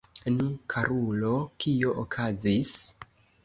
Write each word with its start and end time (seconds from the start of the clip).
Nu, 0.35 0.47
karulo, 0.73 1.31
kio 1.67 1.95
okazis? 2.07 2.77